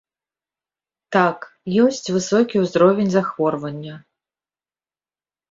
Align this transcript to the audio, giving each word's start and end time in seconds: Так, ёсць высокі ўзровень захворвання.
Так, 1.15 1.39
ёсць 1.83 2.09
высокі 2.15 2.63
ўзровень 2.65 3.13
захворвання. 3.17 4.01